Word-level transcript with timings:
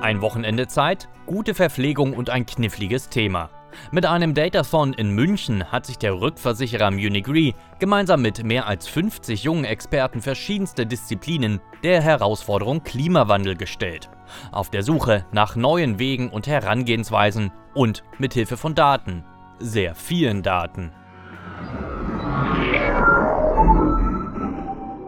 Ein 0.00 0.20
Wochenende 0.20 0.68
Zeit, 0.68 1.08
gute 1.24 1.54
Verpflegung 1.54 2.12
und 2.12 2.28
ein 2.28 2.44
kniffliges 2.44 3.08
Thema. 3.08 3.48
Mit 3.90 4.06
einem 4.06 4.34
Datathon 4.34 4.92
in 4.92 5.10
München 5.10 5.70
hat 5.70 5.86
sich 5.86 5.98
der 5.98 6.20
Rückversicherer 6.20 6.90
Munich 6.90 7.28
Re 7.28 7.52
gemeinsam 7.78 8.22
mit 8.22 8.44
mehr 8.44 8.66
als 8.66 8.88
50 8.88 9.44
jungen 9.44 9.64
Experten 9.64 10.20
verschiedenster 10.20 10.84
Disziplinen 10.84 11.60
der 11.82 12.02
Herausforderung 12.02 12.82
Klimawandel 12.82 13.56
gestellt. 13.56 14.10
Auf 14.52 14.70
der 14.70 14.82
Suche 14.82 15.24
nach 15.32 15.56
neuen 15.56 15.98
Wegen 15.98 16.30
und 16.30 16.46
Herangehensweisen 16.46 17.52
und 17.74 18.02
mit 18.18 18.34
Hilfe 18.34 18.56
von 18.56 18.74
Daten. 18.74 19.24
Sehr 19.58 19.94
vielen 19.94 20.42
Daten. 20.42 20.92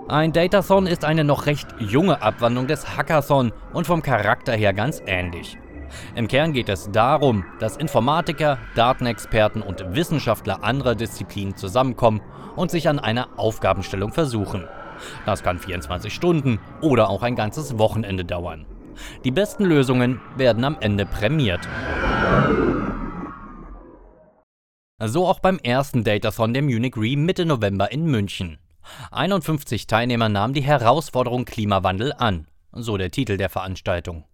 Ein 0.09 0.33
Datathon 0.33 0.87
ist 0.87 1.05
eine 1.05 1.25
noch 1.25 1.47
recht 1.47 1.67
junge 1.81 2.23
Abwandlung 2.23 2.69
des 2.69 2.97
Hackathon 2.97 3.53
und 3.73 3.89
vom 3.89 4.03
Charakter 4.03 4.53
her 4.53 4.73
ganz 4.73 5.03
ähnlich. 5.05 5.59
Im 6.15 6.29
Kern 6.29 6.53
geht 6.53 6.69
es 6.69 6.91
darum, 6.91 7.45
dass 7.61 7.77
Informatiker, 7.77 8.59
Datenexperten 8.75 9.63
und 9.63 9.95
Wissenschaftler 9.95 10.63
anderer 10.65 10.95
Disziplinen 10.95 11.57
zusammenkommen 11.57 12.21
und 12.57 12.71
sich 12.71 12.89
an 12.89 12.99
einer 12.99 13.39
Aufgabenstellung 13.39 14.13
versuchen. 14.13 14.67
Das 15.25 15.43
kann 15.43 15.59
24 15.59 16.13
Stunden 16.13 16.59
oder 16.81 17.11
auch 17.11 17.23
ein 17.23 17.37
ganzes 17.37 17.79
Wochenende 17.79 18.25
dauern. 18.25 18.67
Die 19.25 19.31
besten 19.31 19.65
Lösungen 19.65 20.21
werden 20.37 20.65
am 20.65 20.79
Ende 20.81 21.07
prämiert. 21.07 21.69
So 24.99 25.27
auch 25.27 25.41
beim 25.41 25.59
ersten 25.59 26.05
Datathon 26.05 26.55
der 26.55 26.63
Munich 26.63 26.97
Re 26.97 27.17
Mitte 27.17 27.45
November 27.45 27.93
in 27.93 28.07
München. 28.07 28.59
51 29.11 29.87
Teilnehmer 29.87 30.29
nahmen 30.29 30.55
die 30.55 30.63
Herausforderung 30.63 31.45
Klimawandel 31.45 32.15
an, 32.17 32.47
so 32.73 32.97
der 32.97 33.11
Titel 33.11 33.37
der 33.37 33.51
Veranstaltung. 33.51 34.25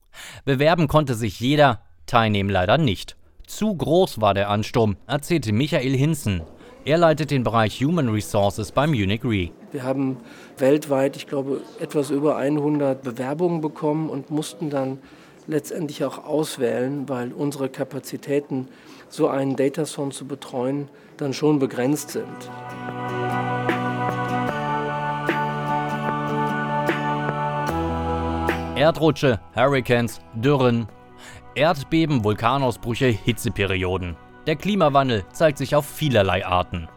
Bewerben 0.45 0.89
konnte 0.89 1.15
sich 1.15 1.41
jeder, 1.41 1.81
teilnehmen 2.07 2.51
leider 2.51 2.79
nicht. 2.79 3.17
Zu 3.47 3.75
groß 3.75 4.21
war 4.21 4.35
der 4.35 4.49
Ansturm, 4.51 4.97
erzählte 5.07 5.53
Michael 5.53 5.97
Hinzen. 5.97 6.43
Er 6.85 6.99
leitet 6.99 7.31
den 7.31 7.45
Bereich 7.45 7.81
Human 7.81 8.09
Resources 8.09 8.73
beim 8.73 8.91
Munich 8.91 9.25
Re. 9.25 9.51
Wir 9.71 9.85
haben 9.85 10.17
weltweit, 10.59 11.17
ich 11.17 11.27
glaube, 11.27 11.61
etwas 11.79 12.11
über 12.11 12.37
100 12.37 13.03
Bewerbungen 13.03 13.61
bekommen 13.61 14.11
und 14.11 14.31
mussten 14.31 14.69
dann 14.69 14.99
letztendlich 15.47 16.05
auch 16.05 16.25
auswählen, 16.25 17.09
weil 17.09 17.33
unsere 17.33 17.69
Kapazitäten, 17.69 18.69
so 19.09 19.29
einen 19.29 19.57
Datathon 19.57 20.11
zu 20.11 20.27
betreuen, 20.27 20.89
dann 21.17 21.33
schon 21.33 21.59
begrenzt 21.59 22.11
sind. 22.11 22.27
Erdrutsche, 28.77 29.39
Hurricanes, 29.55 30.21
Dürren, 30.35 30.89
Erdbeben, 31.55 32.25
Vulkanausbrüche, 32.25 33.07
Hitzeperioden. 33.07 34.17
Der 34.47 34.57
Klimawandel 34.57 35.25
zeigt 35.33 35.59
sich 35.59 35.77
auf 35.77 35.87
vielerlei 35.87 36.45
Arten. 36.47 36.89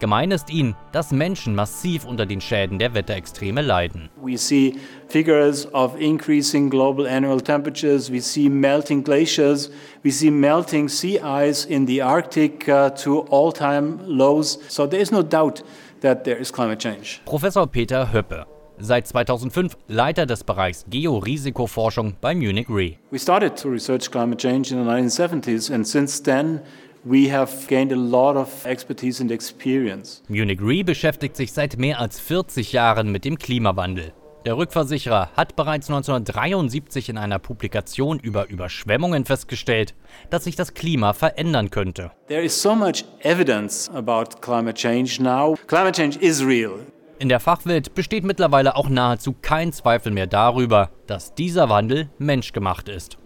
Gemein 0.00 0.32
ist 0.32 0.50
ihnen, 0.50 0.74
dass 0.90 1.12
Menschen 1.12 1.54
massiv 1.54 2.04
unter 2.04 2.26
den 2.26 2.40
Schäden 2.40 2.78
der 2.78 2.92
Wetterextreme 2.94 3.62
leiden. 3.62 4.10
We 4.20 4.36
see 4.36 4.74
figures 5.08 5.72
of 5.72 5.98
increasing 5.98 6.68
global 6.68 7.06
annual 7.06 7.40
temperatures, 7.40 8.10
we 8.10 8.20
see 8.20 8.48
melting 8.48 9.02
glaciers, 9.04 9.70
we 10.04 10.10
see 10.10 10.30
melting 10.30 10.88
sea 10.88 11.20
ice 11.20 11.64
in 11.64 11.86
the 11.86 12.02
Arctic 12.02 12.68
uh, 12.68 12.90
to 12.90 13.20
all-time 13.30 14.00
lows. 14.06 14.58
So 14.68 14.86
there 14.86 15.00
is 15.00 15.12
no 15.12 15.22
doubt 15.22 15.62
that 16.00 16.24
there 16.24 16.38
is 16.38 16.50
climate 16.50 16.80
change. 16.80 17.20
Professor 17.24 17.66
Peter 17.66 18.12
Höppe, 18.12 18.44
seit 18.82 19.06
2005 19.06 19.76
Leiter 19.88 20.26
des 20.26 20.44
Bereichs 20.44 20.84
Georisikoforschung 20.90 22.14
bei 22.20 22.34
Munich 22.34 22.68
Re. 22.68 22.96
We 23.10 23.18
started 23.18 23.56
to 23.60 23.68
research 23.68 24.10
climate 24.10 24.38
change 24.38 24.72
in 24.72 24.82
the 24.82 24.90
1970s 24.90 25.72
and 25.72 25.86
since 25.86 26.22
then 26.22 26.60
we 27.04 27.32
have 27.32 27.50
gained 27.68 27.92
a 27.92 27.96
lot 27.96 28.36
of 28.36 28.66
expertise 28.66 29.22
and 29.22 29.30
experience. 29.30 30.22
Munich 30.28 30.60
Re 30.60 30.82
beschäftigt 30.82 31.36
sich 31.36 31.52
seit 31.52 31.78
mehr 31.78 32.00
als 32.00 32.20
40 32.20 32.72
Jahren 32.72 33.12
mit 33.12 33.24
dem 33.24 33.38
Klimawandel. 33.38 34.12
Der 34.44 34.56
Rückversicherer 34.56 35.30
hat 35.36 35.54
bereits 35.54 35.88
1973 35.88 37.10
in 37.10 37.18
einer 37.18 37.38
Publikation 37.38 38.18
über 38.18 38.48
Überschwemmungen 38.48 39.24
festgestellt, 39.24 39.94
dass 40.30 40.42
sich 40.44 40.56
das 40.56 40.74
Klima 40.74 41.12
verändern 41.12 41.70
könnte. 41.70 42.10
There 42.26 42.42
is 42.42 42.60
so 42.60 42.74
much 42.74 43.04
evidence 43.20 43.88
about 43.94 44.40
climate 44.40 44.74
change 44.74 45.22
now. 45.22 45.56
Climate 45.68 45.92
change 45.92 46.18
is 46.18 46.44
real. 46.44 46.80
In 47.22 47.28
der 47.28 47.38
Fachwelt 47.38 47.94
besteht 47.94 48.24
mittlerweile 48.24 48.74
auch 48.74 48.88
nahezu 48.88 49.32
kein 49.42 49.72
Zweifel 49.72 50.10
mehr 50.10 50.26
darüber, 50.26 50.90
dass 51.06 51.36
dieser 51.36 51.68
Wandel 51.68 52.10
menschgemacht 52.18 52.88
ist. 52.88 53.16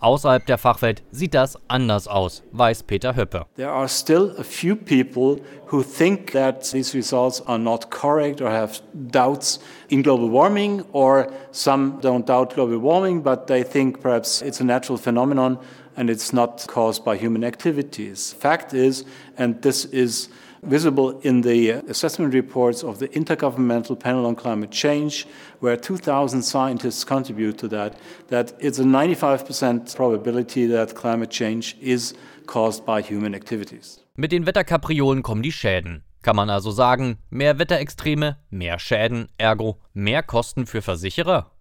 Außerhalb 0.00 0.44
der 0.44 0.58
Fachwelt 0.58 1.04
sieht 1.12 1.34
das 1.34 1.56
anders 1.68 2.08
aus, 2.08 2.42
weiß 2.50 2.82
Peter 2.82 3.14
Höppe. 3.14 3.46
There 3.54 3.70
are 3.70 3.88
still 3.88 4.34
a 4.40 4.42
few 4.42 4.74
people 4.74 5.40
who 5.70 5.84
think 5.84 6.32
that 6.32 6.68
these 6.68 6.96
results 6.98 7.40
are 7.46 7.60
not 7.60 7.92
correct 7.92 8.40
or 8.42 8.50
have 8.50 8.80
doubts 8.92 9.60
in 9.88 10.02
global 10.02 10.32
warming, 10.32 10.82
or 10.90 11.28
some 11.52 12.00
don't 12.00 12.26
doubt 12.26 12.56
global 12.56 12.82
warming, 12.82 13.22
but 13.22 13.46
they 13.46 13.62
think 13.62 14.00
perhaps 14.00 14.42
it's 14.42 14.60
a 14.60 14.64
natural 14.64 14.98
phenomenon 14.98 15.60
and 15.96 16.10
it's 16.10 16.32
not 16.32 16.66
caused 16.66 17.04
by 17.04 17.16
human 17.16 17.44
activities. 17.44 18.32
Fact 18.32 18.74
is, 18.74 19.04
and 19.36 19.62
this 19.62 19.84
is 19.84 20.28
visible 20.62 21.18
in 21.22 21.42
the 21.42 21.70
assessment 21.88 22.34
reports 22.34 22.82
of 22.82 22.98
the 22.98 23.08
Intergovernmental 23.08 23.98
Panel 23.98 24.26
on 24.26 24.36
Climate 24.36 24.70
Change, 24.70 25.26
where 25.60 25.76
2,000 25.76 26.42
scientists 26.42 27.04
contribute 27.04 27.58
to 27.58 27.68
that, 27.68 27.96
that 28.28 28.54
it's 28.58 28.78
a 28.78 28.84
95% 28.84 29.94
probability 29.94 30.66
that 30.66 30.94
climate 30.94 31.30
change 31.30 31.76
is 31.80 32.14
caused 32.46 32.84
by 32.84 33.02
human 33.02 33.34
activities. 33.34 34.00
Mit 34.16 34.32
den 34.32 34.46
Wetterkapriolen 34.46 35.22
kommen 35.22 35.42
die 35.42 35.52
Schäden. 35.52 36.02
Kann 36.22 36.36
man 36.36 36.50
also 36.50 36.72
sagen, 36.72 37.18
mehr 37.30 37.58
Wetterextreme, 37.58 38.36
mehr 38.50 38.78
Schäden, 38.78 39.28
ergo 39.38 39.78
mehr 39.94 40.22
Kosten 40.22 40.66
für 40.66 40.82
Versicherer? 40.82 41.52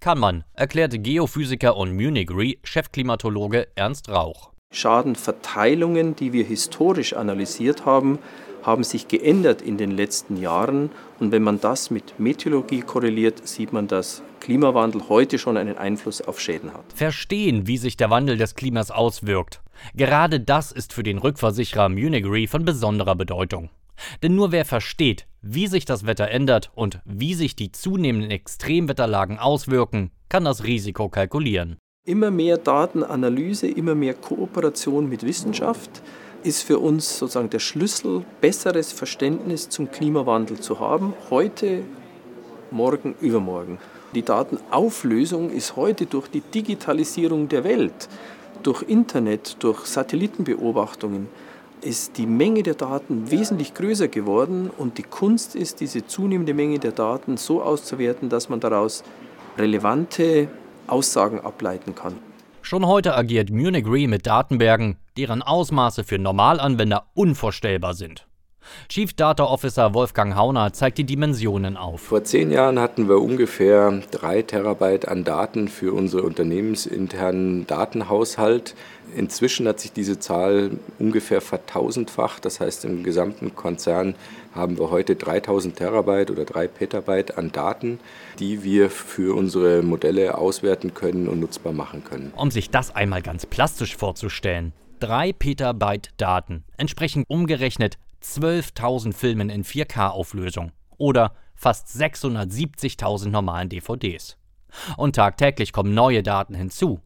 Kann 0.00 0.18
man, 0.18 0.44
erklärte 0.54 0.98
Geophysiker 0.98 1.76
und 1.76 1.94
Munich 1.94 2.30
Re-Chefklimatologe 2.30 3.68
Ernst 3.74 4.08
Rauch. 4.08 4.52
Schadenverteilungen, 4.76 6.16
die 6.16 6.32
wir 6.32 6.44
historisch 6.44 7.14
analysiert 7.14 7.86
haben, 7.86 8.18
haben 8.62 8.84
sich 8.84 9.08
geändert 9.08 9.62
in 9.62 9.78
den 9.78 9.90
letzten 9.90 10.36
Jahren. 10.36 10.90
Und 11.18 11.32
wenn 11.32 11.42
man 11.42 11.60
das 11.60 11.90
mit 11.90 12.18
Meteorologie 12.18 12.82
korreliert, 12.82 13.46
sieht 13.46 13.72
man, 13.72 13.88
dass 13.88 14.22
Klimawandel 14.40 15.08
heute 15.08 15.38
schon 15.38 15.56
einen 15.56 15.78
Einfluss 15.78 16.20
auf 16.20 16.40
Schäden 16.40 16.74
hat. 16.74 16.84
Verstehen, 16.94 17.66
wie 17.66 17.78
sich 17.78 17.96
der 17.96 18.10
Wandel 18.10 18.36
des 18.36 18.54
Klimas 18.54 18.90
auswirkt. 18.90 19.62
Gerade 19.94 20.40
das 20.40 20.72
ist 20.72 20.92
für 20.92 21.02
den 21.02 21.18
Rückversicherer 21.18 21.88
Munich 21.88 22.26
Re 22.26 22.46
von 22.46 22.64
besonderer 22.64 23.14
Bedeutung. 23.14 23.70
Denn 24.22 24.34
nur 24.34 24.52
wer 24.52 24.64
versteht, 24.64 25.26
wie 25.40 25.68
sich 25.68 25.86
das 25.86 26.04
Wetter 26.04 26.28
ändert 26.28 26.70
und 26.74 27.00
wie 27.04 27.34
sich 27.34 27.56
die 27.56 27.72
zunehmenden 27.72 28.30
Extremwetterlagen 28.30 29.38
auswirken, 29.38 30.10
kann 30.28 30.44
das 30.44 30.64
Risiko 30.64 31.08
kalkulieren. 31.08 31.78
Immer 32.06 32.30
mehr 32.30 32.56
Datenanalyse, 32.56 33.66
immer 33.66 33.96
mehr 33.96 34.14
Kooperation 34.14 35.08
mit 35.08 35.26
Wissenschaft 35.26 35.90
ist 36.44 36.62
für 36.62 36.78
uns 36.78 37.18
sozusagen 37.18 37.50
der 37.50 37.58
Schlüssel, 37.58 38.24
besseres 38.40 38.92
Verständnis 38.92 39.68
zum 39.68 39.90
Klimawandel 39.90 40.60
zu 40.60 40.78
haben, 40.78 41.14
heute, 41.30 41.82
morgen, 42.70 43.16
übermorgen. 43.20 43.78
Die 44.14 44.22
Datenauflösung 44.22 45.50
ist 45.50 45.74
heute 45.74 46.06
durch 46.06 46.28
die 46.28 46.42
Digitalisierung 46.42 47.48
der 47.48 47.64
Welt, 47.64 48.08
durch 48.62 48.82
Internet, 48.82 49.56
durch 49.58 49.86
Satellitenbeobachtungen, 49.86 51.26
ist 51.80 52.18
die 52.18 52.26
Menge 52.26 52.62
der 52.62 52.74
Daten 52.74 53.32
wesentlich 53.32 53.74
größer 53.74 54.06
geworden 54.06 54.70
und 54.78 54.98
die 54.98 55.02
Kunst 55.02 55.56
ist, 55.56 55.80
diese 55.80 56.06
zunehmende 56.06 56.54
Menge 56.54 56.78
der 56.78 56.92
Daten 56.92 57.36
so 57.36 57.62
auszuwerten, 57.62 58.28
dass 58.28 58.48
man 58.48 58.60
daraus 58.60 59.02
relevante 59.58 60.46
Aussagen 60.88 61.40
ableiten 61.40 61.94
kann. 61.94 62.14
Schon 62.62 62.86
heute 62.86 63.14
agiert 63.14 63.50
Munich 63.50 63.86
Re 63.86 64.08
mit 64.08 64.26
Datenbergen, 64.26 64.96
deren 65.16 65.42
Ausmaße 65.42 66.02
für 66.02 66.18
Normalanwender 66.18 67.06
unvorstellbar 67.14 67.94
sind. 67.94 68.26
Chief 68.88 69.12
Data 69.12 69.44
Officer 69.44 69.94
Wolfgang 69.94 70.36
Hauner 70.36 70.72
zeigt 70.72 70.98
die 70.98 71.04
Dimensionen 71.04 71.76
auf. 71.76 72.00
Vor 72.00 72.24
zehn 72.24 72.50
Jahren 72.50 72.78
hatten 72.78 73.08
wir 73.08 73.20
ungefähr 73.20 74.02
drei 74.10 74.42
Terabyte 74.42 75.08
an 75.08 75.24
Daten 75.24 75.68
für 75.68 75.92
unsere 75.92 76.22
unternehmensinternen 76.22 77.66
Datenhaushalt. 77.66 78.74
Inzwischen 79.14 79.68
hat 79.68 79.80
sich 79.80 79.92
diese 79.92 80.18
Zahl 80.18 80.72
ungefähr 80.98 81.40
vertausendfacht. 81.40 82.44
Das 82.44 82.60
heißt, 82.60 82.84
im 82.84 83.04
gesamten 83.04 83.54
Konzern 83.54 84.14
haben 84.54 84.78
wir 84.78 84.90
heute 84.90 85.16
3000 85.16 85.76
Terabyte 85.76 86.30
oder 86.30 86.44
3 86.44 86.66
Petabyte 86.66 87.38
an 87.38 87.52
Daten, 87.52 88.00
die 88.38 88.64
wir 88.64 88.90
für 88.90 89.36
unsere 89.36 89.82
Modelle 89.82 90.38
auswerten 90.38 90.94
können 90.94 91.28
und 91.28 91.40
nutzbar 91.40 91.72
machen 91.72 92.02
können. 92.04 92.32
Um 92.36 92.50
sich 92.50 92.70
das 92.70 92.94
einmal 92.94 93.22
ganz 93.22 93.46
plastisch 93.46 93.96
vorzustellen. 93.96 94.72
3 95.00 95.34
Petabyte 95.34 96.10
Daten 96.16 96.64
entsprechen 96.78 97.24
umgerechnet 97.28 97.98
12.000 98.22 99.12
Filmen 99.12 99.50
in 99.50 99.62
4K-Auflösung 99.62 100.72
oder 100.96 101.34
fast 101.54 101.88
670.000 101.88 103.28
normalen 103.28 103.68
DVDs. 103.68 104.38
Und 104.96 105.16
tagtäglich 105.16 105.72
kommen 105.72 105.94
neue 105.94 106.22
Daten 106.22 106.54
hinzu. 106.54 107.00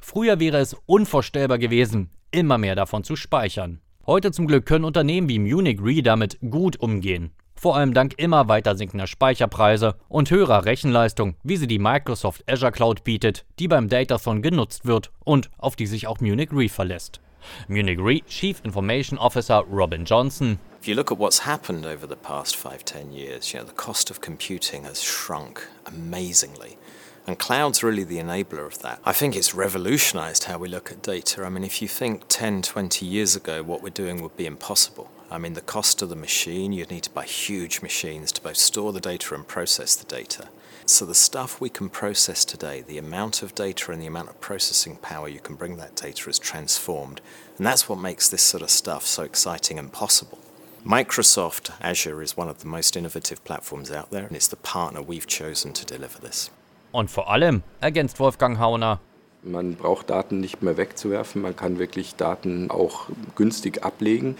Früher 0.00 0.38
wäre 0.38 0.58
es 0.58 0.76
unvorstellbar 0.86 1.58
gewesen, 1.58 2.10
immer 2.30 2.58
mehr 2.58 2.76
davon 2.76 3.02
zu 3.02 3.16
speichern. 3.16 3.80
Heute 4.06 4.30
zum 4.30 4.46
Glück 4.46 4.66
können 4.66 4.84
Unternehmen 4.84 5.28
wie 5.28 5.38
Munich 5.38 5.80
Re 5.82 6.02
damit 6.02 6.38
gut 6.40 6.78
umgehen. 6.78 7.32
Vor 7.56 7.76
allem 7.76 7.94
dank 7.94 8.14
immer 8.18 8.48
weiter 8.48 8.76
sinkender 8.76 9.06
Speicherpreise 9.06 9.96
und 10.08 10.30
höherer 10.30 10.66
Rechenleistung, 10.66 11.36
wie 11.42 11.56
sie 11.56 11.66
die 11.66 11.78
Microsoft 11.78 12.44
Azure 12.50 12.72
Cloud 12.72 13.04
bietet, 13.04 13.46
die 13.58 13.68
beim 13.68 13.88
Datathon 13.88 14.42
genutzt 14.42 14.84
wird 14.84 15.10
und 15.24 15.50
auf 15.56 15.74
die 15.74 15.86
sich 15.86 16.06
auch 16.06 16.20
Munich 16.20 16.52
Re 16.52 16.68
verlässt. 16.68 17.20
Munich 17.68 17.98
Re 18.00 18.20
Chief 18.22 18.60
Information 18.64 19.18
Officer 19.18 19.62
Robin 19.66 20.04
Johnson. 20.04 20.58
If 20.80 20.88
you 20.88 20.94
look 20.94 21.10
at 21.10 21.18
what's 21.18 21.40
happened 21.40 21.86
over 21.86 22.06
the 22.06 22.16
past 22.16 22.56
five, 22.56 22.84
ten 22.84 23.12
years, 23.12 23.52
you 23.52 23.60
know, 23.60 23.66
the 23.66 23.72
cost 23.72 24.10
of 24.10 24.20
computing 24.20 24.84
has 24.84 25.02
shrunk 25.02 25.66
amazingly. 25.86 26.78
And 27.26 27.38
cloud's 27.38 27.82
really 27.82 28.04
the 28.04 28.18
enabler 28.18 28.66
of 28.66 28.80
that. 28.80 29.00
I 29.04 29.14
think 29.14 29.34
it's 29.34 29.54
revolutionized 29.54 30.44
how 30.44 30.58
we 30.58 30.68
look 30.68 30.92
at 30.92 31.00
data. 31.00 31.42
I 31.42 31.48
mean, 31.48 31.64
if 31.64 31.80
you 31.80 31.88
think 31.88 32.24
10, 32.28 32.60
20 32.60 33.06
years 33.06 33.34
ago, 33.34 33.62
what 33.62 33.82
we're 33.82 33.88
doing 33.88 34.20
would 34.20 34.36
be 34.36 34.44
impossible. 34.44 35.10
I 35.34 35.38
mean, 35.38 35.54
the 35.54 35.60
cost 35.60 36.00
of 36.00 36.10
the 36.10 36.14
machine, 36.14 36.72
you'd 36.72 36.92
need 36.92 37.02
to 37.02 37.10
buy 37.10 37.24
huge 37.24 37.82
machines 37.82 38.30
to 38.32 38.40
both 38.40 38.56
store 38.56 38.92
the 38.92 39.00
data 39.00 39.34
and 39.34 39.44
process 39.44 39.96
the 39.96 40.04
data. 40.04 40.46
So 40.86 41.04
the 41.04 41.14
stuff 41.14 41.60
we 41.60 41.70
can 41.70 41.88
process 41.88 42.44
today, 42.44 42.82
the 42.82 42.98
amount 42.98 43.42
of 43.42 43.52
data 43.52 43.90
and 43.90 44.00
the 44.00 44.06
amount 44.06 44.28
of 44.28 44.40
processing 44.40 44.96
power 44.96 45.28
you 45.28 45.40
can 45.40 45.56
bring 45.56 45.76
that 45.78 45.96
data 45.96 46.30
is 46.30 46.38
transformed. 46.38 47.20
And 47.58 47.66
that's 47.66 47.88
what 47.88 47.98
makes 47.98 48.28
this 48.28 48.44
sort 48.44 48.62
of 48.62 48.70
stuff 48.70 49.04
so 49.06 49.24
exciting 49.24 49.76
and 49.76 49.92
possible. 49.92 50.38
Microsoft 50.86 51.72
Azure 51.80 52.22
is 52.22 52.36
one 52.36 52.48
of 52.48 52.60
the 52.60 52.68
most 52.68 52.96
innovative 52.96 53.42
platforms 53.42 53.90
out 53.90 54.12
there, 54.12 54.26
and 54.26 54.36
it's 54.36 54.46
the 54.46 54.56
partner 54.56 55.02
we've 55.02 55.26
chosen 55.26 55.72
to 55.72 55.84
deliver 55.84 56.20
this. 56.20 56.48
Und 56.92 57.10
vor 57.10 57.28
allem, 57.28 57.64
ergänzt 57.80 58.20
Wolfgang 58.20 58.60
Hauner, 58.60 59.00
man 59.44 59.74
braucht 59.74 60.10
Daten 60.10 60.40
nicht 60.40 60.62
mehr 60.62 60.76
wegzuwerfen, 60.76 61.42
man 61.42 61.56
kann 61.56 61.78
wirklich 61.78 62.16
Daten 62.16 62.70
auch 62.70 63.08
günstig 63.36 63.84
ablegen. 63.84 64.36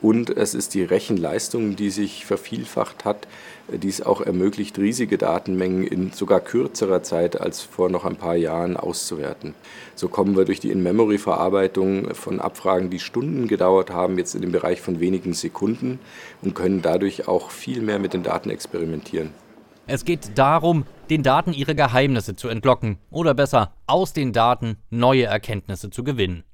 Und 0.00 0.30
es 0.30 0.54
ist 0.54 0.74
die 0.74 0.84
Rechenleistung, 0.84 1.74
die 1.74 1.90
sich 1.90 2.24
vervielfacht 2.24 3.04
hat, 3.04 3.26
die 3.66 3.88
es 3.88 4.00
auch 4.00 4.20
ermöglicht, 4.20 4.78
riesige 4.78 5.18
Datenmengen 5.18 5.84
in 5.84 6.12
sogar 6.12 6.38
kürzerer 6.38 7.02
Zeit 7.02 7.40
als 7.40 7.62
vor 7.62 7.88
noch 7.88 8.04
ein 8.04 8.14
paar 8.14 8.36
Jahren 8.36 8.76
auszuwerten. 8.76 9.54
So 9.96 10.06
kommen 10.08 10.36
wir 10.36 10.44
durch 10.44 10.60
die 10.60 10.70
In-Memory-Verarbeitung 10.70 12.14
von 12.14 12.38
Abfragen, 12.38 12.90
die 12.90 13.00
Stunden 13.00 13.48
gedauert 13.48 13.90
haben, 13.90 14.18
jetzt 14.18 14.36
in 14.36 14.42
den 14.42 14.52
Bereich 14.52 14.80
von 14.80 15.00
wenigen 15.00 15.34
Sekunden 15.34 15.98
und 16.42 16.54
können 16.54 16.80
dadurch 16.80 17.26
auch 17.26 17.50
viel 17.50 17.82
mehr 17.82 17.98
mit 17.98 18.12
den 18.12 18.22
Daten 18.22 18.50
experimentieren. 18.50 19.30
Es 19.90 20.04
geht 20.04 20.36
darum, 20.36 20.84
den 21.08 21.22
Daten 21.22 21.54
ihre 21.54 21.74
Geheimnisse 21.74 22.36
zu 22.36 22.48
entlocken 22.48 22.98
oder 23.10 23.32
besser 23.32 23.72
aus 23.86 24.12
den 24.12 24.34
Daten 24.34 24.76
neue 24.90 25.24
Erkenntnisse 25.24 25.88
zu 25.88 26.04
gewinnen. 26.04 26.44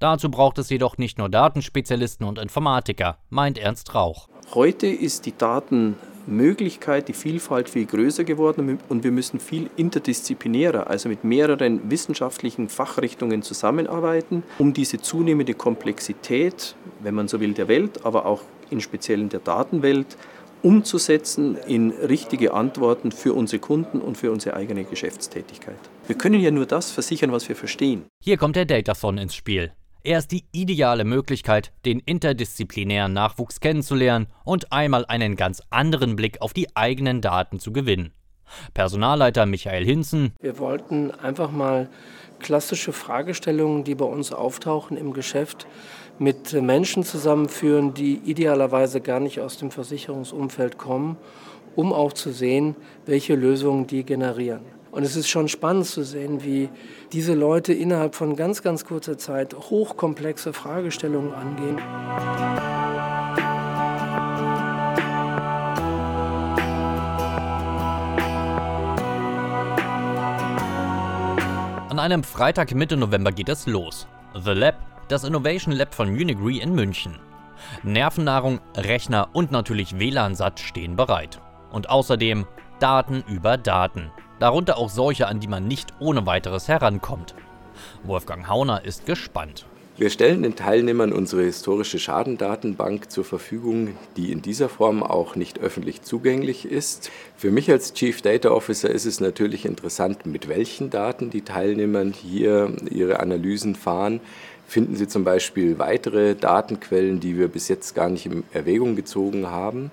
Dazu 0.00 0.30
braucht 0.30 0.58
es 0.58 0.68
jedoch 0.68 0.98
nicht 0.98 1.16
nur 1.16 1.30
Datenspezialisten 1.30 2.26
und 2.26 2.38
Informatiker, 2.38 3.16
meint 3.30 3.56
Ernst 3.56 3.94
Rauch. 3.94 4.28
Heute 4.52 4.86
ist 4.86 5.24
die 5.24 5.34
Datenmöglichkeit, 5.34 7.08
die 7.08 7.14
Vielfalt 7.14 7.70
viel 7.70 7.86
größer 7.86 8.24
geworden 8.24 8.78
und 8.90 9.02
wir 9.02 9.12
müssen 9.12 9.40
viel 9.40 9.70
interdisziplinärer, 9.76 10.86
also 10.86 11.08
mit 11.08 11.24
mehreren 11.24 11.90
wissenschaftlichen 11.90 12.68
Fachrichtungen 12.68 13.40
zusammenarbeiten, 13.40 14.42
um 14.58 14.74
diese 14.74 15.00
zunehmende 15.00 15.54
Komplexität, 15.54 16.76
wenn 17.00 17.14
man 17.14 17.28
so 17.28 17.40
will, 17.40 17.54
der 17.54 17.68
Welt, 17.68 18.04
aber 18.04 18.26
auch 18.26 18.42
in 18.68 18.82
speziellen 18.82 19.30
der 19.30 19.40
Datenwelt 19.40 20.18
umzusetzen 20.64 21.56
in 21.66 21.90
richtige 21.90 22.54
Antworten 22.54 23.12
für 23.12 23.34
unsere 23.34 23.60
Kunden 23.60 24.00
und 24.00 24.16
für 24.16 24.32
unsere 24.32 24.56
eigene 24.56 24.84
Geschäftstätigkeit. 24.84 25.76
Wir 26.06 26.16
können 26.16 26.40
ja 26.40 26.50
nur 26.50 26.66
das 26.66 26.90
versichern, 26.90 27.32
was 27.32 27.48
wir 27.48 27.54
verstehen. 27.54 28.06
Hier 28.22 28.38
kommt 28.38 28.56
der 28.56 28.64
Datathon 28.64 29.18
ins 29.18 29.34
Spiel. 29.34 29.72
Er 30.02 30.18
ist 30.18 30.32
die 30.32 30.44
ideale 30.52 31.04
Möglichkeit, 31.04 31.72
den 31.84 32.00
interdisziplinären 32.00 33.12
Nachwuchs 33.12 33.60
kennenzulernen 33.60 34.26
und 34.44 34.72
einmal 34.72 35.04
einen 35.06 35.36
ganz 35.36 35.62
anderen 35.70 36.16
Blick 36.16 36.40
auf 36.40 36.52
die 36.52 36.74
eigenen 36.74 37.20
Daten 37.20 37.58
zu 37.58 37.72
gewinnen. 37.72 38.12
Personalleiter 38.72 39.46
Michael 39.46 39.84
Hinzen. 39.84 40.32
Wir 40.40 40.58
wollten 40.58 41.10
einfach 41.10 41.50
mal 41.50 41.88
klassische 42.38 42.92
Fragestellungen, 42.92 43.84
die 43.84 43.94
bei 43.94 44.04
uns 44.04 44.32
auftauchen 44.32 44.96
im 44.96 45.12
Geschäft, 45.12 45.66
mit 46.18 46.52
Menschen 46.52 47.04
zusammenführen, 47.04 47.94
die 47.94 48.20
idealerweise 48.24 49.00
gar 49.00 49.20
nicht 49.20 49.40
aus 49.40 49.58
dem 49.58 49.70
Versicherungsumfeld 49.70 50.78
kommen, 50.78 51.16
um 51.76 51.92
auch 51.92 52.12
zu 52.12 52.30
sehen, 52.30 52.76
welche 53.06 53.34
Lösungen 53.34 53.86
die 53.86 54.04
generieren. 54.04 54.62
Und 54.92 55.02
es 55.02 55.16
ist 55.16 55.28
schon 55.28 55.48
spannend 55.48 55.86
zu 55.86 56.04
sehen, 56.04 56.44
wie 56.44 56.68
diese 57.12 57.34
Leute 57.34 57.72
innerhalb 57.72 58.14
von 58.14 58.36
ganz, 58.36 58.62
ganz 58.62 58.84
kurzer 58.84 59.18
Zeit 59.18 59.52
hochkomplexe 59.54 60.52
Fragestellungen 60.52 61.34
angehen. 61.34 61.78
An 71.90 71.98
einem 71.98 72.22
Freitag 72.22 72.72
Mitte 72.74 72.96
November 72.96 73.32
geht 73.32 73.48
es 73.48 73.66
los. 73.66 74.06
The 74.34 74.50
Lab 74.50 74.93
das 75.08 75.24
Innovation 75.24 75.74
Lab 75.74 75.94
von 75.94 76.10
Munich 76.10 76.38
Re 76.40 76.58
in 76.60 76.74
München. 76.74 77.18
Nervennahrung, 77.82 78.60
Rechner 78.76 79.28
und 79.32 79.50
natürlich 79.50 79.98
WLAN-Satz 79.98 80.60
stehen 80.60 80.96
bereit. 80.96 81.40
Und 81.72 81.90
außerdem 81.90 82.46
Daten 82.78 83.24
über 83.28 83.56
Daten. 83.56 84.10
Darunter 84.38 84.78
auch 84.78 84.90
solche, 84.90 85.26
an 85.28 85.40
die 85.40 85.48
man 85.48 85.66
nicht 85.66 85.94
ohne 86.00 86.26
weiteres 86.26 86.68
herankommt. 86.68 87.34
Wolfgang 88.02 88.48
Hauner 88.48 88.84
ist 88.84 89.06
gespannt. 89.06 89.66
Wir 89.96 90.10
stellen 90.10 90.42
den 90.42 90.56
Teilnehmern 90.56 91.12
unsere 91.12 91.44
historische 91.44 92.00
Schadendatenbank 92.00 93.12
zur 93.12 93.24
Verfügung, 93.24 93.96
die 94.16 94.32
in 94.32 94.42
dieser 94.42 94.68
Form 94.68 95.04
auch 95.04 95.36
nicht 95.36 95.60
öffentlich 95.60 96.02
zugänglich 96.02 96.64
ist. 96.64 97.12
Für 97.36 97.52
mich 97.52 97.70
als 97.70 97.94
Chief 97.94 98.20
Data 98.20 98.50
Officer 98.50 98.90
ist 98.90 99.04
es 99.04 99.20
natürlich 99.20 99.64
interessant, 99.64 100.26
mit 100.26 100.48
welchen 100.48 100.90
Daten 100.90 101.30
die 101.30 101.42
Teilnehmer 101.42 102.04
hier 102.06 102.74
ihre 102.90 103.20
Analysen 103.20 103.76
fahren 103.76 104.20
finden 104.66 104.96
Sie 104.96 105.08
zum 105.08 105.24
Beispiel 105.24 105.78
weitere 105.78 106.34
Datenquellen, 106.34 107.20
die 107.20 107.38
wir 107.38 107.48
bis 107.48 107.68
jetzt 107.68 107.94
gar 107.94 108.08
nicht 108.08 108.26
in 108.26 108.44
Erwägung 108.52 108.96
gezogen 108.96 109.48
haben. 109.48 109.90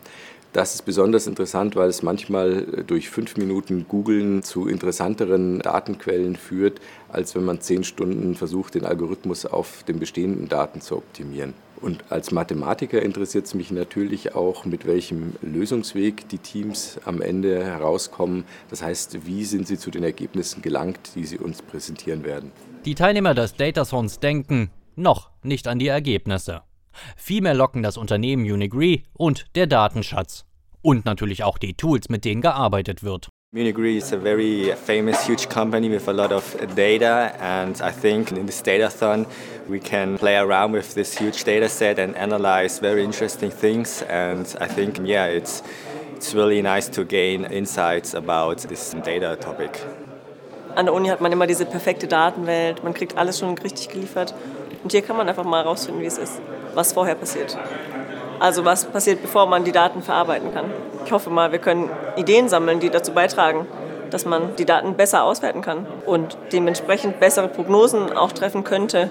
Das 0.54 0.76
ist 0.76 0.82
besonders 0.84 1.28
interessant, 1.28 1.78
weil 1.78 1.88
es 1.88 2.04
manchmal 2.04 2.66
durch 2.86 3.10
fünf 3.10 3.38
Minuten 3.38 3.86
Googlen 3.88 4.44
zu 4.44 4.68
interessanteren 4.68 5.60
Datenquellen 5.60 6.36
führt, 6.36 6.82
als 7.08 7.36
wenn 7.36 7.46
man 7.46 7.62
zehn 7.62 7.86
Stunden 7.86 8.36
versucht, 8.36 8.76
den 8.76 8.86
Algorithmus 8.86 9.46
auf 9.46 9.84
den 9.84 10.00
bestehenden 10.00 10.50
Daten 10.50 10.82
zu 10.82 10.98
optimieren. 10.98 11.54
Und 11.80 12.04
als 12.10 12.32
Mathematiker 12.32 13.02
interessiert 13.02 13.46
es 13.46 13.54
mich 13.54 13.72
natürlich 13.72 14.36
auch, 14.36 14.66
mit 14.66 14.86
welchem 14.86 15.34
Lösungsweg 15.42 16.28
die 16.28 16.38
Teams 16.38 17.00
am 17.06 17.22
Ende 17.22 17.64
herauskommen. 17.64 18.44
Das 18.70 18.84
heißt, 18.84 19.26
wie 19.26 19.46
sind 19.46 19.68
sie 19.68 19.78
zu 19.78 19.90
den 19.90 20.04
Ergebnissen 20.04 20.62
gelangt, 20.62 21.16
die 21.16 21.26
sie 21.26 21.38
uns 21.38 21.62
präsentieren 21.62 22.24
werden. 22.26 22.52
Die 22.86 22.96
Teilnehmer 22.96 23.34
des 23.34 23.56
Datathons 23.56 24.20
denken 24.20 24.70
noch 24.96 25.32
nicht 25.44 25.68
an 25.68 25.80
die 25.80 25.88
Ergebnisse. 25.88 26.62
Vielmehr 27.16 27.54
locken 27.54 27.84
das 27.84 27.98
Unternehmen 27.98 28.44
Unigree 28.44 29.02
und 29.14 29.46
der 29.56 29.68
Datenschatz. 29.68 30.46
Und 30.82 31.06
natürlich 31.06 31.44
auch 31.44 31.58
die 31.58 31.76
Tools, 31.76 32.10
mit 32.10 32.26
denen 32.26 32.42
gearbeitet 32.42 33.04
wird. 33.04 33.30
Munich 33.54 33.78
Re 33.78 33.98
is 33.98 34.14
a 34.14 34.18
very 34.18 34.74
famous, 34.78 35.28
huge 35.28 35.50
company 35.50 35.90
with 35.90 36.08
a 36.08 36.14
lot 36.14 36.32
of 36.32 36.56
data, 36.74 37.34
and 37.42 37.82
I 37.82 37.92
think 37.92 38.32
in 38.32 38.46
this 38.46 38.64
datathon 38.64 39.26
we 39.68 39.78
can 39.78 40.18
play 40.18 40.38
around 40.38 40.72
with 40.74 40.94
this 40.94 41.20
huge 41.20 41.44
data 41.44 41.68
set 41.68 42.00
and 42.00 42.16
analyze 42.16 42.80
very 42.80 43.04
interesting 43.04 43.52
things. 43.52 44.04
And 44.04 44.48
I 44.62 44.68
think, 44.68 45.00
yeah, 45.06 45.26
it's 45.26 45.64
it's 46.16 46.34
really 46.34 46.62
nice 46.62 46.88
to 46.92 47.04
gain 47.04 47.44
insights 47.44 48.16
about 48.16 48.70
this 48.70 48.96
data 49.04 49.36
topic. 49.36 49.86
An 50.76 50.86
der 50.86 50.94
Uni 50.94 51.10
hat 51.10 51.20
man 51.20 51.34
immer 51.34 51.46
diese 51.46 51.66
perfekte 51.66 52.08
Datenwelt, 52.08 52.86
man 52.86 52.94
kriegt 52.94 53.18
alles 53.18 53.40
schon 53.40 53.58
richtig 53.58 53.90
geliefert. 53.90 54.34
Und 54.82 54.94
hier 54.94 55.02
kann 55.02 55.18
man 55.18 55.28
einfach 55.28 55.44
mal 55.44 55.64
herausfinden, 55.64 56.00
wie 56.00 56.06
es 56.06 56.18
ist, 56.18 56.40
was 56.74 56.94
vorher 56.94 57.16
passiert. 57.16 57.58
Also 58.40 58.66
was 58.66 58.86
passiert, 58.86 59.22
bevor 59.22 59.46
man 59.46 59.64
die 59.64 59.72
Daten 59.72 60.02
verarbeiten 60.02 60.54
kann. 60.54 60.66
Ich 61.06 61.12
hoffe 61.12 61.30
mal, 61.30 61.52
wir 61.52 61.60
können 61.60 61.90
Ideen 62.16 62.50
sammeln, 62.50 62.80
die 62.80 62.90
dazu 62.90 63.12
beitragen, 63.12 63.68
dass 64.10 64.26
man 64.26 64.56
die 64.56 64.66
Daten 64.66 64.96
besser 64.96 65.24
auswerten 65.24 65.62
kann 65.62 65.86
und 66.06 66.38
dementsprechend 66.52 67.20
bessere 67.20 67.48
Prognosen 67.48 68.12
auch 68.14 68.32
treffen 68.32 68.64
könnte. 68.64 69.10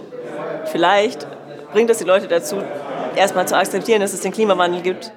Vielleicht 0.66 1.26
bringt 1.72 1.90
es 1.90 1.98
die 1.98 2.04
Leute 2.04 2.28
dazu, 2.28 2.56
erstmal 3.16 3.46
zu 3.46 3.56
akzeptieren, 3.56 4.00
dass 4.00 4.12
es 4.12 4.20
den 4.20 4.32
Klimawandel 4.32 4.82
gibt 4.82 5.12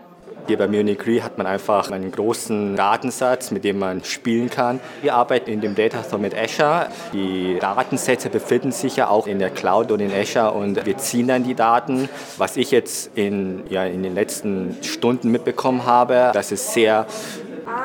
hier 0.48 0.58
bei 0.58 0.68
Munich 0.68 1.06
Re 1.08 1.24
hat 1.24 1.38
man 1.38 1.48
einfach 1.48 1.90
einen 1.92 2.12
großen 2.12 2.76
Datensatz, 2.76 3.52
mit 3.52 3.64
dem 3.64 3.80
man 3.80 4.04
spielen 4.04 4.50
kann. 4.50 4.80
Wir 5.02 5.16
arbeiten 5.16 5.50
in 5.50 5.62
dem 5.62 5.76
Datathon 5.76 6.22
mit 6.22 6.36
Azure. 6.36 6.88
Die 7.14 7.58
Datensätze 7.60 8.30
befinden 8.30 8.72
sich 8.72 8.98
ja 8.98 9.08
auch 9.08 9.28
in 9.28 9.40
der 9.40 9.50
Cloud 9.50 9.92
und 9.92 10.00
in 10.00 10.12
Azure 10.12 10.52
und 10.52 10.86
wir 10.86 10.98
ziehen 10.98 11.28
dann 11.28 11.44
die 11.44 11.56
Daten. 11.56 12.10
Was 12.38 12.58
ich 12.58 12.72
jetzt 12.72 13.12
in, 13.16 13.64
ja, 13.70 13.86
in 13.86 14.04
den 14.04 14.16
letzten 14.16 14.78
Stunden 14.82 15.32
mitbekommen 15.32 15.86
habe, 15.86 16.32
dass 16.34 16.52
es 16.52 16.74
sehr 16.74 17.06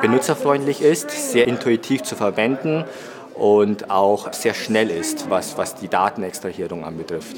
benutzerfreundlich 0.01 0.81
ist, 0.81 1.11
sehr 1.31 1.47
intuitiv 1.47 2.03
zu 2.03 2.15
verwenden 2.15 2.83
und 3.35 3.89
auch 3.89 4.33
sehr 4.33 4.53
schnell 4.53 4.89
ist, 4.89 5.29
was, 5.29 5.57
was 5.57 5.75
die 5.75 5.87
Datenextrahierung 5.87 6.83
anbetrifft. 6.83 7.37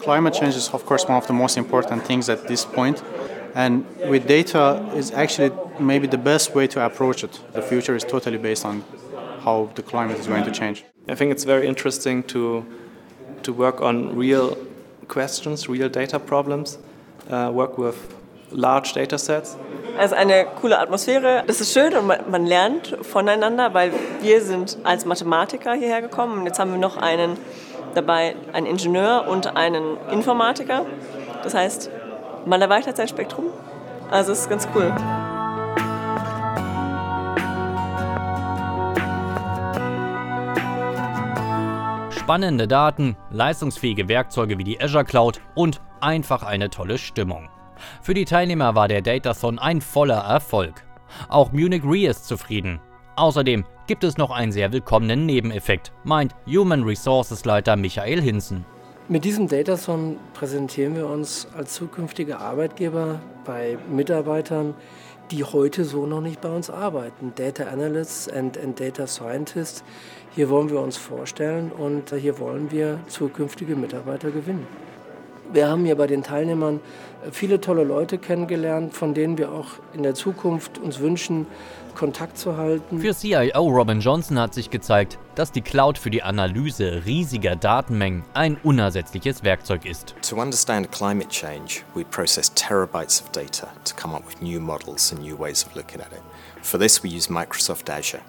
Climate 0.00 0.38
change 0.38 0.56
is 0.56 0.72
of 0.72 0.86
course 0.86 1.06
one 1.08 1.18
of 1.18 1.26
the 1.26 1.32
most 1.32 1.56
important 1.56 2.04
things 2.04 2.28
at 2.28 2.46
this 2.46 2.64
point. 2.64 3.02
And 3.54 3.84
with 4.08 4.26
data 4.26 4.82
is 4.94 5.12
actually 5.12 5.52
maybe 5.78 6.06
the 6.06 6.18
best 6.18 6.54
way 6.54 6.66
to 6.68 6.84
approach 6.84 7.24
it. 7.24 7.40
The 7.52 7.62
future 7.62 7.96
is 7.96 8.04
totally 8.04 8.38
based 8.38 8.64
on 8.64 8.84
how 9.44 9.70
the 9.74 9.82
climate 9.82 10.18
is 10.18 10.26
going 10.26 10.44
to 10.44 10.50
change. 10.50 10.84
I 11.08 11.14
think 11.14 11.32
it's 11.32 11.44
very 11.44 11.66
interesting 11.66 12.22
to 12.24 12.64
to 13.42 13.52
work 13.52 13.80
on 13.80 14.16
real 14.16 14.56
questions, 15.08 15.68
real 15.68 15.88
data 15.88 16.18
problems, 16.18 16.78
uh, 17.30 17.50
work 17.52 17.78
with 17.78 17.96
large 18.50 18.92
data 18.92 19.18
sets. 19.18 19.56
Also 19.98 20.14
eine 20.14 20.46
coole 20.60 20.78
Atmosphäre. 20.78 21.42
Das 21.46 21.60
ist 21.60 21.72
schön 21.72 21.94
und 21.94 22.06
man, 22.06 22.30
man 22.30 22.46
lernt 22.46 22.96
voneinander, 23.02 23.74
weil 23.74 23.92
wir 24.22 24.40
sind 24.40 24.78
als 24.84 25.04
Mathematiker 25.04 25.74
hierher 25.74 26.00
gekommen 26.00 26.38
und 26.38 26.46
jetzt 26.46 26.58
haben 26.58 26.70
wir 26.70 26.78
noch 26.78 26.96
einen 26.96 27.36
dabei, 27.94 28.34
einen 28.52 28.66
Ingenieur 28.66 29.26
und 29.28 29.56
einen 29.56 29.96
Informatiker. 30.12 30.86
Das 31.42 31.54
heißt, 31.54 31.90
man 32.46 32.62
erweitert 32.62 32.96
sein 32.96 33.08
Spektrum. 33.08 33.46
Also 34.10 34.32
es 34.32 34.40
ist 34.40 34.50
ganz 34.50 34.66
cool. 34.74 34.92
Spannende 42.10 42.68
Daten, 42.68 43.16
leistungsfähige 43.30 44.08
Werkzeuge 44.08 44.58
wie 44.58 44.64
die 44.64 44.80
Azure 44.80 45.04
Cloud 45.04 45.40
und 45.54 45.80
einfach 46.00 46.42
eine 46.42 46.70
tolle 46.70 46.98
Stimmung. 46.98 47.48
Für 48.02 48.14
die 48.14 48.24
Teilnehmer 48.24 48.74
war 48.74 48.88
der 48.88 49.02
Datathon 49.02 49.58
ein 49.58 49.80
voller 49.80 50.18
Erfolg. 50.18 50.84
Auch 51.28 51.52
Munich 51.52 51.82
Re 51.84 52.06
ist 52.06 52.26
zufrieden. 52.26 52.80
Außerdem 53.16 53.64
gibt 53.86 54.04
es 54.04 54.16
noch 54.16 54.30
einen 54.30 54.52
sehr 54.52 54.72
willkommenen 54.72 55.26
Nebeneffekt, 55.26 55.92
meint 56.04 56.34
Human 56.46 56.84
Resources 56.84 57.44
Leiter 57.44 57.76
Michael 57.76 58.22
Hinsen. 58.22 58.64
Mit 59.10 59.24
diesem 59.24 59.48
Datathon 59.48 60.18
präsentieren 60.34 60.94
wir 60.94 61.08
uns 61.08 61.48
als 61.56 61.74
zukünftige 61.74 62.38
Arbeitgeber 62.38 63.20
bei 63.44 63.76
Mitarbeitern, 63.90 64.74
die 65.32 65.42
heute 65.42 65.84
so 65.84 66.06
noch 66.06 66.20
nicht 66.20 66.40
bei 66.40 66.48
uns 66.48 66.70
arbeiten. 66.70 67.32
Data 67.34 67.64
Analysts 67.64 68.28
and, 68.28 68.56
and 68.56 68.78
Data 68.78 69.08
Scientists. 69.08 69.82
Hier 70.36 70.48
wollen 70.48 70.70
wir 70.70 70.78
uns 70.78 70.96
vorstellen 70.96 71.72
und 71.72 72.14
hier 72.14 72.38
wollen 72.38 72.70
wir 72.70 73.00
zukünftige 73.08 73.74
Mitarbeiter 73.74 74.30
gewinnen. 74.30 74.64
Wir 75.52 75.68
haben 75.68 75.84
hier 75.84 75.96
bei 75.96 76.06
den 76.06 76.22
Teilnehmern 76.22 76.80
viele 77.32 77.60
tolle 77.60 77.84
Leute 77.84 78.18
kennengelernt, 78.18 78.94
von 78.94 79.14
denen 79.14 79.36
wir 79.36 79.50
auch 79.50 79.66
in 79.92 80.02
der 80.02 80.14
Zukunft 80.14 80.78
uns 80.78 81.00
wünschen, 81.00 81.46
Kontakt 81.94 82.38
zu 82.38 82.56
halten. 82.56 83.00
Für 83.00 83.14
CIO 83.14 83.66
Robin 83.66 84.00
Johnson 84.00 84.38
hat 84.38 84.54
sich 84.54 84.70
gezeigt, 84.70 85.18
dass 85.34 85.52
die 85.52 85.60
Cloud 85.60 85.98
für 85.98 86.10
die 86.10 86.22
Analyse 86.22 87.02
riesiger 87.04 87.56
Datenmengen 87.56 88.24
ein 88.32 88.56
unersetzliches 88.62 89.42
Werkzeug 89.42 89.84
ist. 89.84 90.14
To 90.28 90.40
understand 90.40 90.90
climate 90.92 91.28
change, 91.28 91.82
we 91.94 92.04
process 92.04 92.52
terabytes 92.54 93.20
of 93.20 93.30
data 93.32 93.68
to 93.84 93.94
come 93.96 94.14
up 94.14 94.26
with 94.26 94.40
new 94.40 94.60
models 94.60 95.12
and 95.12 95.20
new 95.22 95.36
ways 95.38 95.66
of 95.66 95.74
looking 95.74 96.00
at 96.00 96.12
it. 96.12 96.22
For 96.62 96.78
this 96.78 97.02
we 97.02 97.08
use 97.08 97.28
Microsoft 97.28 97.90
Azure. 97.90 98.22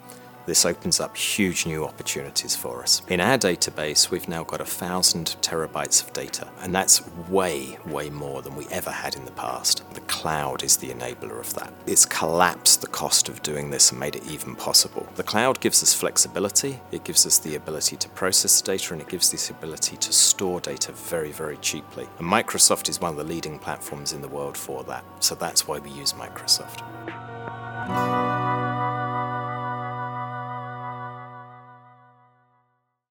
This 0.45 0.65
opens 0.65 1.00
up 1.00 1.15
huge 1.15 1.65
new 1.65 1.86
opportunities 1.86 2.55
for 2.55 2.81
us. 2.81 3.01
In 3.07 3.19
our 3.19 3.38
database, 3.38 4.10
we've 4.10 4.27
now 4.27 4.43
got 4.43 4.62
a 4.62 4.65
thousand 4.65 5.36
terabytes 5.41 6.03
of 6.03 6.13
data, 6.13 6.48
and 6.62 6.74
that's 6.74 7.05
way, 7.29 7.77
way 7.86 8.10
more 8.10 8.41
than 8.41 8.55
we 8.55 8.67
ever 8.67 8.91
had 8.91 9.15
in 9.15 9.25
the 9.25 9.31
past. 9.31 9.83
The 9.93 10.01
cloud 10.01 10.63
is 10.63 10.77
the 10.77 10.89
enabler 10.89 11.39
of 11.39 11.53
that. 11.55 11.74
It's 11.86 12.05
collapsed 12.05 12.81
the 12.81 12.88
cost 12.88 13.29
of 13.29 13.41
doing 13.43 13.69
this 13.69 13.91
and 13.91 14.00
made 14.00 14.15
it 14.15 14.25
even 14.25 14.55
possible. 14.55 15.07
The 15.15 15.24
cloud 15.24 15.60
gives 15.60 15.83
us 15.83 15.93
flexibility, 15.93 16.79
it 16.91 17.03
gives 17.03 17.25
us 17.25 17.38
the 17.38 17.55
ability 17.55 17.98
to 17.98 18.10
process 18.10 18.62
data, 18.62 18.93
and 18.93 19.01
it 19.01 19.10
gives 19.10 19.33
us 19.33 19.48
the 19.48 19.53
ability 19.53 19.98
to 19.98 20.12
store 20.12 20.60
data 20.60 20.91
very, 20.91 21.31
very 21.31 21.57
cheaply. 21.57 22.07
And 22.17 22.27
Microsoft 22.27 22.89
is 22.89 23.00
one 23.00 23.12
of 23.12 23.17
the 23.17 23.24
leading 23.24 23.60
platforms 23.60 24.13
in 24.13 24.21
the 24.21 24.27
world 24.27 24.57
for 24.57 24.83
that, 24.86 25.03
so 25.19 25.36
that's 25.36 25.67
why 25.67 25.79
we 25.79 25.91
use 25.91 26.13
Microsoft. 26.13 26.81